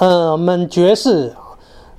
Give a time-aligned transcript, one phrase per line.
[0.00, 1.34] 呃，我们爵士，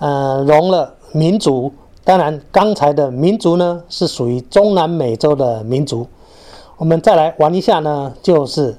[0.00, 1.72] 呃，融了民族。
[2.04, 6.06] 当然，刚才的民族呢是属于中南美洲的民族。
[6.76, 8.76] 我们再来玩一下呢，就是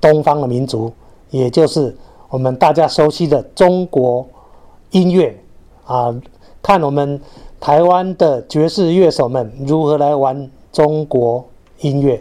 [0.00, 0.92] 东方的民族，
[1.30, 1.96] 也就是
[2.28, 4.24] 我们大家熟悉的中国
[4.92, 5.36] 音乐
[5.84, 6.14] 啊。
[6.62, 7.20] 看我们
[7.58, 11.44] 台湾的爵士乐手们如何来玩中国
[11.80, 12.20] 音乐。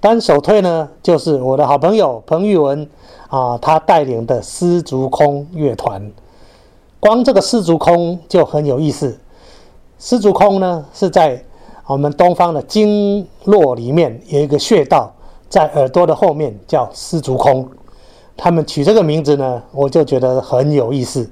[0.00, 2.86] 单手推呢，就是我的好朋友彭玉文
[3.28, 6.10] 啊，他带领的丝竹空乐团。
[7.00, 9.18] 光这个丝竹空就很有意思。
[9.98, 11.42] 丝竹空呢是在
[11.86, 15.12] 我们东方的经络里面有一个穴道，
[15.48, 17.68] 在耳朵的后面叫丝竹空。
[18.36, 21.30] 他们取这个名字呢，我就觉得很有意思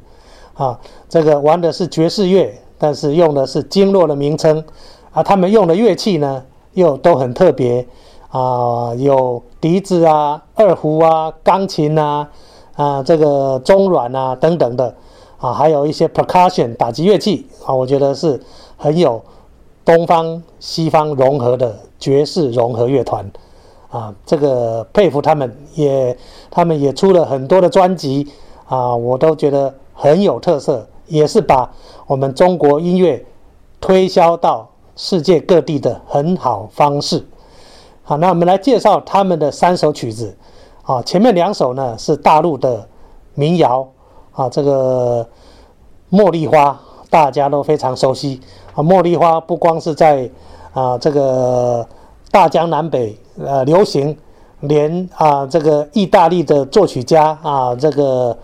[0.55, 0.79] 啊。
[1.09, 4.65] 这个玩的是爵士乐，但是用的是经络的名称
[5.13, 5.23] 啊。
[5.23, 6.43] 他们用的乐器呢，
[6.73, 7.87] 又都很特别。
[8.35, 12.29] 啊，有笛子啊、二胡啊、钢琴啊、
[12.75, 14.93] 啊这个中阮啊等等的
[15.39, 18.43] 啊，还有一些 percussion 打击乐器啊，我觉得是
[18.77, 19.23] 很有
[19.85, 23.25] 东方西方融合的爵士融合乐团
[23.89, 26.19] 啊，这个佩服他们，也
[26.51, 28.27] 他们也出了很多的专辑
[28.67, 31.71] 啊，我都觉得很有特色，也是把
[32.09, 33.25] 我们中国音乐
[33.81, 37.25] 推销到世界各地的很好方式。
[38.07, 40.37] 好，那我们来介绍他们的三首曲子。
[40.83, 42.87] 啊，前面两首呢是大陆的
[43.33, 43.89] 民谣。
[44.33, 45.27] 啊，这个
[46.15, 48.39] 《茉莉花》大家都非常熟悉。
[48.75, 50.29] 啊，《茉莉花》不光是在
[50.75, 51.89] 啊这个
[52.31, 54.15] 大江南北呃流行，
[54.61, 58.37] 连啊这个意大利的作曲家啊这个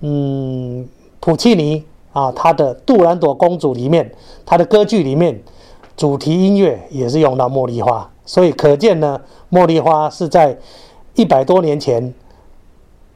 [0.00, 0.88] 嗯
[1.20, 4.10] 普契尼啊他的《杜兰朵公主》里面，
[4.46, 5.42] 他的歌剧里面
[5.94, 8.08] 主题音乐也是用到《茉莉花》。
[8.24, 10.56] 所以可见呢，茉莉花是在
[11.14, 12.14] 一百多年前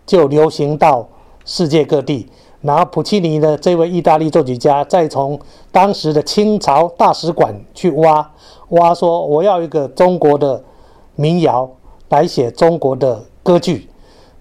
[0.06, 1.08] 就流行到
[1.44, 2.28] 世界各地。
[2.60, 5.38] 然后普契尼的这位意大利作曲家，再从
[5.70, 8.30] 当时的清朝大使馆去挖
[8.70, 10.60] 挖，说我要一个中国的
[11.14, 11.70] 民谣
[12.08, 13.88] 来写中国的歌剧，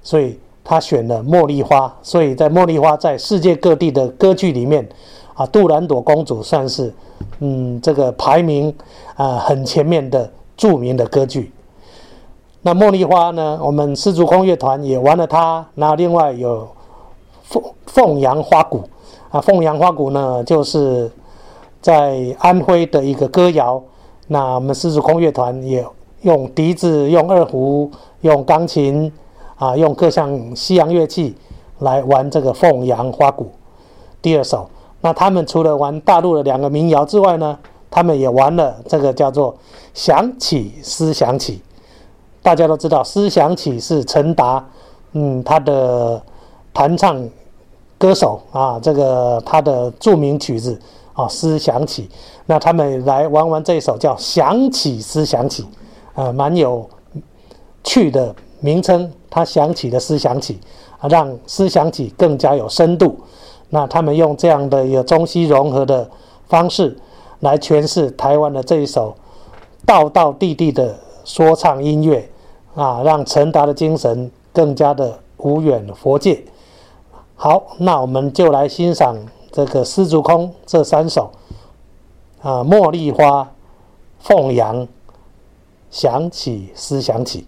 [0.01, 1.95] 所以他选了茉莉花。
[2.01, 4.89] 所以在茉莉花在世界各地的歌剧里面，
[5.35, 6.91] 啊，杜兰朵公主算是
[7.39, 8.73] 嗯这个排名
[9.15, 10.29] 啊很前面的。
[10.57, 11.51] 著名的歌剧，
[12.63, 13.59] 那茉莉花呢？
[13.61, 15.63] 我们丝竹空乐团也玩了它。
[15.75, 16.67] 那另外有
[17.43, 18.83] 凤凤阳花鼓
[19.29, 21.09] 啊，凤阳花鼓呢，就是
[21.79, 23.81] 在安徽的一个歌谣。
[24.27, 25.85] 那我们丝竹空乐团也
[26.23, 27.89] 用笛子、用二胡、
[28.21, 29.13] 用钢琴
[29.57, 31.35] 啊，用各项西洋乐器
[31.79, 33.51] 来玩这个凤阳花鼓。
[34.23, 34.67] 第二首，
[35.01, 37.59] 那他们除了玩大陆的两个民谣之外呢？
[37.97, 39.55] 他们也玩了这个叫做
[39.91, 41.59] “想起思想起”，
[42.43, 44.63] 大家都知道“思想起”是陈达，
[45.13, 46.21] 嗯，他的
[46.71, 47.27] 弹唱
[47.97, 50.79] 歌手啊，这个他的著名曲子
[51.13, 52.07] 啊，“思想起”。
[52.45, 55.65] 那他们来玩玩这一首叫“想起思想起”，
[56.13, 56.87] 啊，蛮有
[57.83, 59.11] 趣的名称。
[59.27, 60.59] 他想起的“思想起”，
[61.01, 63.17] 啊，让“思想起”更加有深度。
[63.71, 66.07] 那他们用这样的一个中西融合的
[66.47, 66.95] 方式。
[67.39, 69.15] 来诠释台湾的这一首
[69.85, 72.29] 道道地地的说唱音乐
[72.75, 76.43] 啊，让陈达的精神更加的无远佛界。
[77.35, 79.15] 好，那我们就来欣赏
[79.51, 81.31] 这个丝竹空这三首
[82.41, 83.51] 啊，茉莉花、
[84.19, 84.87] 凤阳、
[85.91, 87.45] 想起思想起。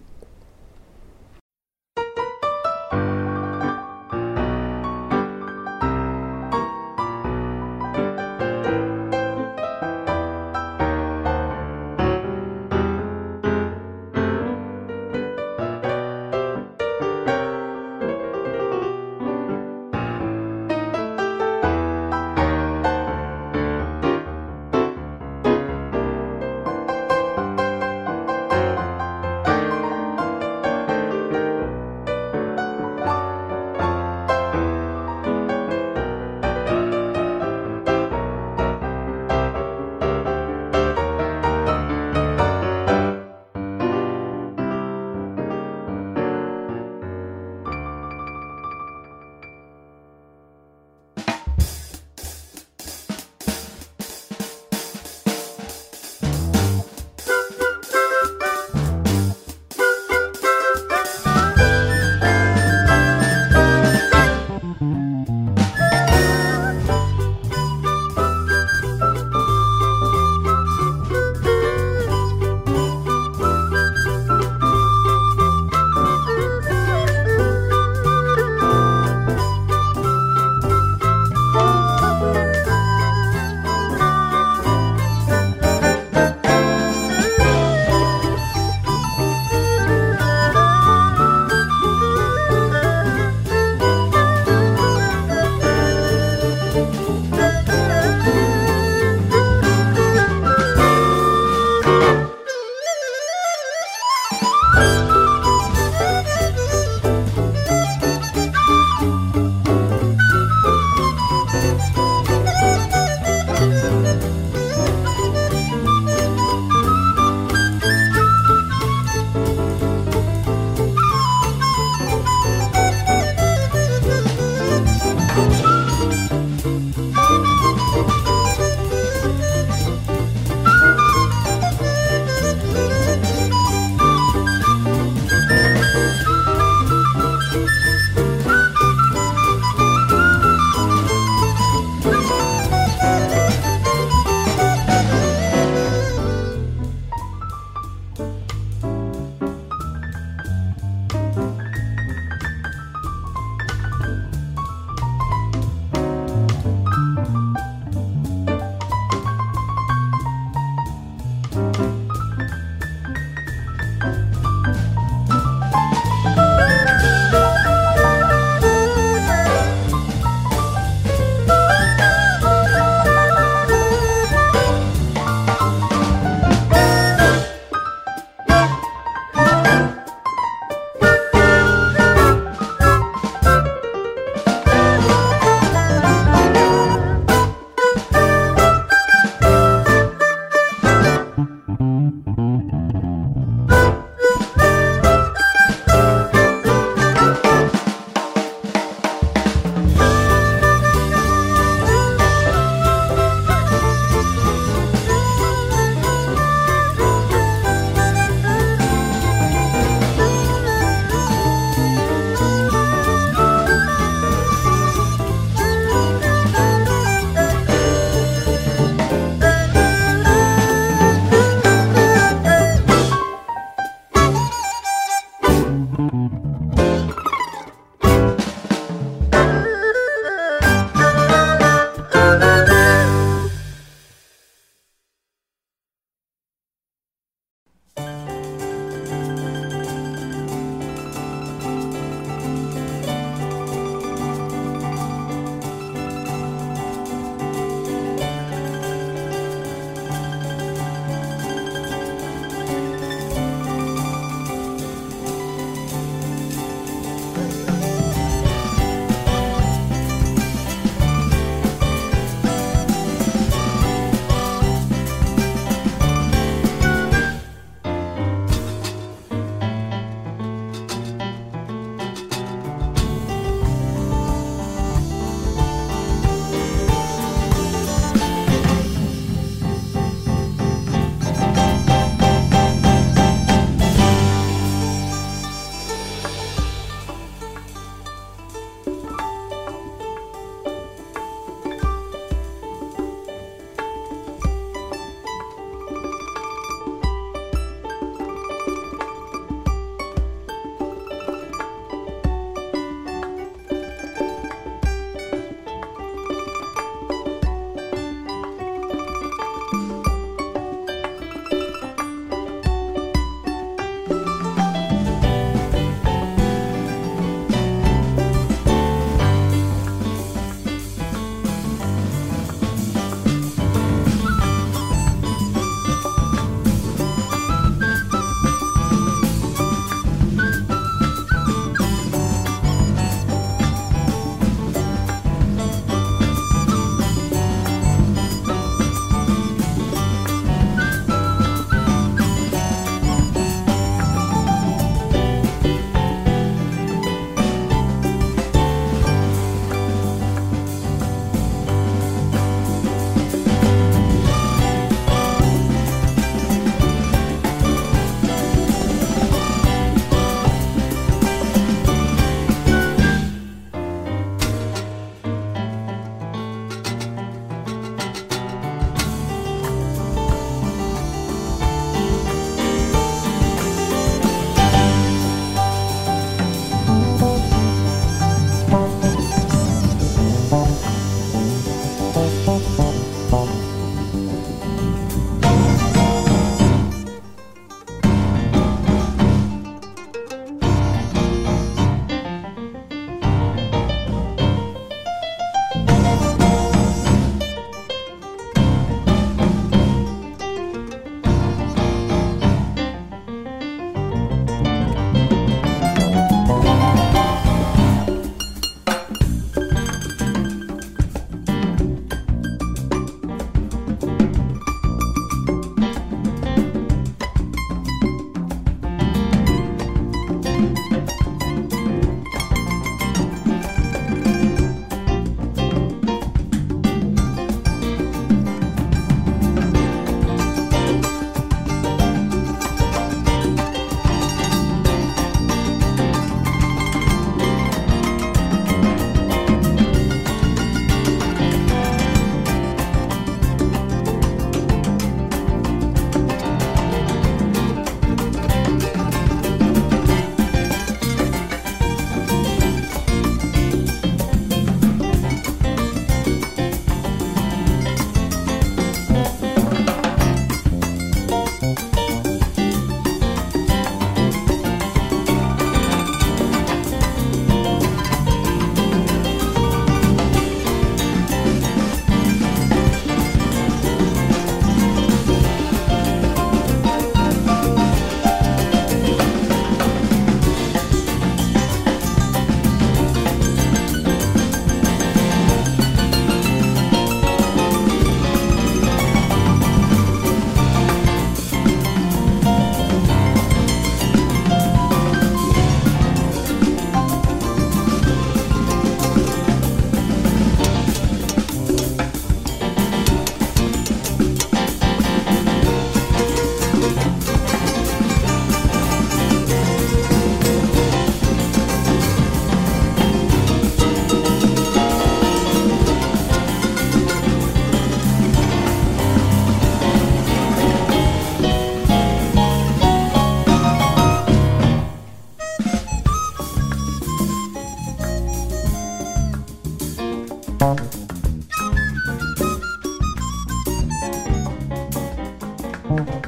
[535.89, 536.18] Mm-hmm.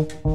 [0.00, 0.29] Música